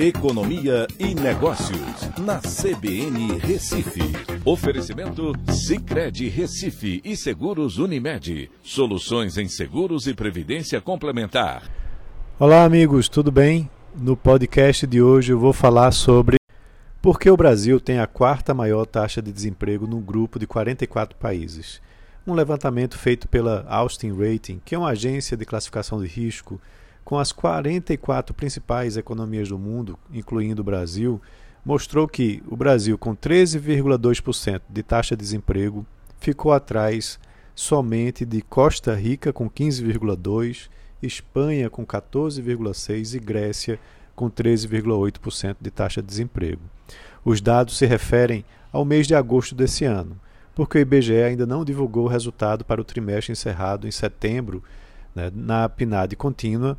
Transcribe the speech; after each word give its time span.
Economia 0.00 0.86
e 0.96 1.12
Negócios, 1.12 2.08
na 2.20 2.38
CBN 2.38 3.36
Recife. 3.38 4.00
Oferecimento 4.44 5.32
Cicred 5.50 6.28
Recife 6.28 7.00
e 7.04 7.16
Seguros 7.16 7.78
Unimed. 7.78 8.48
Soluções 8.62 9.36
em 9.36 9.48
seguros 9.48 10.06
e 10.06 10.14
previdência 10.14 10.80
complementar. 10.80 11.68
Olá, 12.38 12.62
amigos, 12.62 13.08
tudo 13.08 13.32
bem? 13.32 13.68
No 13.92 14.16
podcast 14.16 14.86
de 14.86 15.02
hoje 15.02 15.32
eu 15.32 15.38
vou 15.40 15.52
falar 15.52 15.90
sobre 15.90 16.36
por 17.02 17.18
que 17.18 17.28
o 17.28 17.36
Brasil 17.36 17.80
tem 17.80 17.98
a 17.98 18.06
quarta 18.06 18.54
maior 18.54 18.86
taxa 18.86 19.20
de 19.20 19.32
desemprego 19.32 19.84
no 19.84 19.98
grupo 19.98 20.38
de 20.38 20.46
44 20.46 21.18
países. 21.18 21.82
Um 22.24 22.34
levantamento 22.34 22.96
feito 22.96 23.26
pela 23.26 23.66
Austin 23.68 24.12
Rating, 24.12 24.60
que 24.64 24.76
é 24.76 24.78
uma 24.78 24.90
agência 24.90 25.36
de 25.36 25.44
classificação 25.44 26.00
de 26.00 26.06
risco 26.06 26.60
com 27.08 27.18
as 27.18 27.32
44 27.32 28.34
principais 28.34 28.98
economias 28.98 29.48
do 29.48 29.58
mundo, 29.58 29.98
incluindo 30.12 30.60
o 30.60 30.64
Brasil, 30.64 31.18
mostrou 31.64 32.06
que 32.06 32.42
o 32.46 32.54
Brasil, 32.54 32.98
com 32.98 33.16
13,2% 33.16 34.60
de 34.68 34.82
taxa 34.82 35.16
de 35.16 35.22
desemprego, 35.22 35.86
ficou 36.20 36.52
atrás 36.52 37.18
somente 37.54 38.26
de 38.26 38.42
Costa 38.42 38.94
Rica, 38.94 39.32
com 39.32 39.48
15,2%, 39.48 40.68
Espanha, 41.02 41.70
com 41.70 41.86
14,6% 41.86 43.14
e 43.14 43.18
Grécia, 43.18 43.80
com 44.14 44.30
13,8% 44.30 45.56
de 45.58 45.70
taxa 45.70 46.02
de 46.02 46.08
desemprego. 46.08 46.60
Os 47.24 47.40
dados 47.40 47.78
se 47.78 47.86
referem 47.86 48.44
ao 48.70 48.84
mês 48.84 49.06
de 49.06 49.14
agosto 49.14 49.54
desse 49.54 49.86
ano, 49.86 50.20
porque 50.54 50.76
o 50.76 50.80
IBGE 50.82 51.22
ainda 51.22 51.46
não 51.46 51.64
divulgou 51.64 52.04
o 52.04 52.08
resultado 52.08 52.66
para 52.66 52.82
o 52.82 52.84
trimestre 52.84 53.32
encerrado 53.32 53.88
em 53.88 53.90
setembro 53.90 54.62
né, 55.14 55.32
na 55.34 55.70
PNAD 55.70 56.14
contínua 56.14 56.78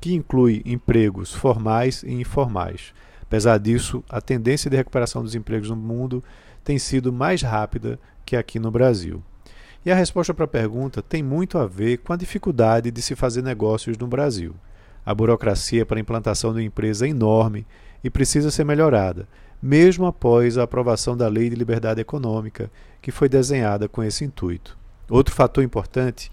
que 0.00 0.14
inclui 0.14 0.62
empregos 0.64 1.34
formais 1.34 2.02
e 2.02 2.12
informais. 2.12 2.94
Apesar 3.22 3.58
disso, 3.58 4.02
a 4.08 4.20
tendência 4.20 4.70
de 4.70 4.76
recuperação 4.76 5.22
dos 5.22 5.34
empregos 5.34 5.70
no 5.70 5.76
mundo 5.76 6.24
tem 6.64 6.78
sido 6.78 7.12
mais 7.12 7.42
rápida 7.42 7.98
que 8.24 8.34
aqui 8.34 8.58
no 8.58 8.70
Brasil. 8.70 9.22
E 9.84 9.90
a 9.90 9.94
resposta 9.94 10.34
para 10.34 10.44
a 10.44 10.48
pergunta 10.48 11.00
tem 11.00 11.22
muito 11.22 11.58
a 11.58 11.66
ver 11.66 11.98
com 11.98 12.12
a 12.12 12.16
dificuldade 12.16 12.90
de 12.90 13.00
se 13.00 13.14
fazer 13.14 13.42
negócios 13.42 13.96
no 13.96 14.06
Brasil. 14.06 14.54
A 15.04 15.14
burocracia 15.14 15.86
para 15.86 15.98
a 15.98 16.00
implantação 16.00 16.52
de 16.52 16.58
uma 16.58 16.64
empresa 16.64 17.06
é 17.06 17.10
enorme 17.10 17.66
e 18.04 18.10
precisa 18.10 18.50
ser 18.50 18.64
melhorada, 18.64 19.26
mesmo 19.62 20.06
após 20.06 20.58
a 20.58 20.64
aprovação 20.64 21.16
da 21.16 21.28
Lei 21.28 21.48
de 21.48 21.56
Liberdade 21.56 22.00
Econômica, 22.00 22.70
que 23.00 23.10
foi 23.10 23.28
desenhada 23.28 23.88
com 23.88 24.02
esse 24.02 24.24
intuito. 24.24 24.76
Outro 25.08 25.34
fator 25.34 25.64
importante 25.64 26.30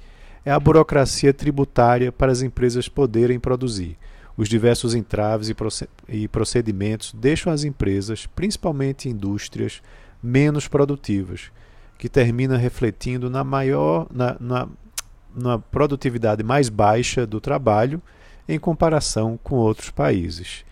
é 0.47 0.51
a 0.51 0.59
burocracia 0.61 1.33
tributária 1.33 2.09
para 2.09 2.31
as 2.31 2.41
empresas 2.41 2.87
poderem 2.87 3.37
produzir. 3.37 3.97
Os 4.37 4.47
diversos 4.47 4.95
entraves 4.95 5.53
e 6.07 6.27
procedimentos 6.29 7.13
deixam 7.13 7.51
as 7.51 7.65
empresas, 7.65 8.27
principalmente 8.27 9.09
indústrias, 9.09 9.81
menos 10.23 10.65
produtivas, 10.65 11.51
que 11.97 12.07
termina 12.07 12.55
refletindo 12.55 13.29
na 13.29 13.43
maior 13.43 14.07
na, 14.09 14.37
na, 14.39 14.69
na 15.35 15.59
produtividade 15.59 16.41
mais 16.43 16.69
baixa 16.69 17.27
do 17.27 17.41
trabalho 17.41 18.01
em 18.47 18.57
comparação 18.57 19.37
com 19.43 19.55
outros 19.55 19.89
países. 19.89 20.63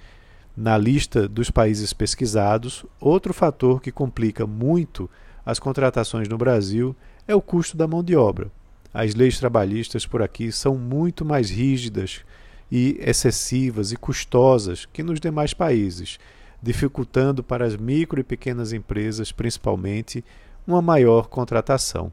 Na 0.56 0.78
lista 0.78 1.28
dos 1.28 1.52
países 1.52 1.92
pesquisados, 1.92 2.86
outro 2.98 3.34
fator 3.34 3.82
que 3.82 3.92
complica 3.92 4.48
muito 4.48 5.10
as 5.46 5.60
contratações 5.60 6.30
no 6.30 6.38
Brasil 6.38 6.96
é 7.28 7.36
o 7.36 7.42
custo 7.42 7.76
da 7.76 7.86
mão 7.86 8.02
de 8.02 8.16
obra. 8.16 8.50
As 8.98 9.14
leis 9.14 9.38
trabalhistas 9.38 10.06
por 10.06 10.22
aqui 10.22 10.54
são 10.54 10.78
muito 10.78 11.26
mais 11.26 11.50
rígidas 11.50 12.22
e 12.72 12.98
excessivas 13.02 13.92
e 13.92 13.98
custosas 13.98 14.86
que 14.86 15.04
nos 15.04 15.20
demais 15.20 15.54
países, 15.54 16.18
dificultando 16.64 17.44
para 17.44 17.66
as 17.66 17.76
micro 17.76 18.22
e 18.22 18.24
pequenas 18.24 18.72
empresas, 18.72 19.34
principalmente, 19.34 20.24
uma 20.66 20.82
maior 20.82 21.28
contratação. 21.28 22.10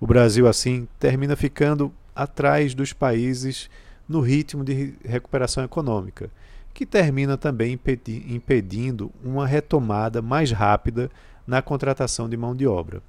O 0.00 0.06
Brasil, 0.06 0.48
assim, 0.48 0.88
termina 0.98 1.36
ficando 1.36 1.94
atrás 2.12 2.74
dos 2.74 2.92
países 2.92 3.70
no 4.08 4.20
ritmo 4.20 4.64
de 4.64 4.94
recuperação 5.04 5.62
econômica, 5.62 6.28
que 6.74 6.84
termina 6.84 7.36
também 7.36 7.78
impedindo 8.26 9.12
uma 9.22 9.46
retomada 9.46 10.20
mais 10.20 10.50
rápida 10.50 11.08
na 11.46 11.62
contratação 11.62 12.28
de 12.28 12.36
mão 12.36 12.52
de 12.52 12.66
obra. 12.66 13.00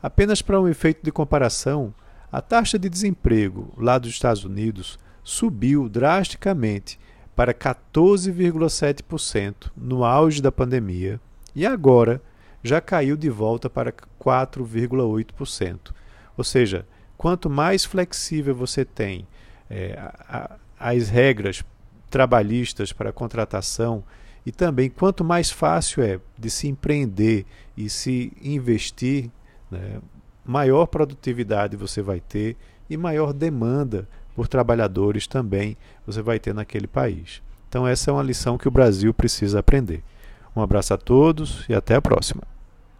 Apenas 0.00 0.40
para 0.40 0.60
um 0.60 0.68
efeito 0.68 1.00
de 1.02 1.10
comparação, 1.10 1.92
a 2.32 2.40
taxa 2.40 2.78
de 2.78 2.88
desemprego 2.88 3.74
lá 3.76 3.98
dos 3.98 4.10
Estados 4.10 4.44
Unidos 4.44 4.98
subiu 5.22 5.86
drasticamente 5.88 6.98
para 7.36 7.52
14,7% 7.52 9.70
no 9.76 10.04
auge 10.04 10.40
da 10.40 10.50
pandemia 10.50 11.20
e 11.54 11.66
agora 11.66 12.22
já 12.62 12.80
caiu 12.80 13.14
de 13.16 13.28
volta 13.28 13.68
para 13.68 13.92
4,8%. 13.92 15.92
Ou 16.36 16.44
seja, 16.44 16.86
quanto 17.18 17.50
mais 17.50 17.84
flexível 17.84 18.54
você 18.54 18.84
tem 18.84 19.26
é, 19.68 19.98
a, 19.98 20.56
as 20.78 21.08
regras 21.08 21.64
trabalhistas 22.08 22.92
para 22.92 23.12
contratação 23.12 24.04
e 24.44 24.52
também 24.52 24.90
quanto 24.90 25.22
mais 25.22 25.50
fácil 25.50 26.02
é 26.02 26.18
de 26.38 26.50
se 26.50 26.68
empreender 26.68 27.46
e 27.76 27.88
se 27.88 28.32
investir, 28.42 29.30
né, 29.70 30.00
maior 30.44 30.86
produtividade 30.86 31.76
você 31.76 32.02
vai 32.02 32.20
ter 32.20 32.56
e 32.88 32.96
maior 32.96 33.32
demanda 33.32 34.08
por 34.34 34.48
trabalhadores 34.48 35.26
também 35.26 35.76
você 36.06 36.22
vai 36.22 36.38
ter 36.38 36.54
naquele 36.54 36.86
país. 36.86 37.42
Então, 37.68 37.86
essa 37.86 38.10
é 38.10 38.14
uma 38.14 38.22
lição 38.22 38.58
que 38.58 38.68
o 38.68 38.70
Brasil 38.70 39.14
precisa 39.14 39.60
aprender. 39.60 40.02
Um 40.54 40.60
abraço 40.60 40.92
a 40.92 40.98
todos 40.98 41.64
e 41.68 41.74
até 41.74 41.94
a 41.94 42.02
próxima. 42.02 42.51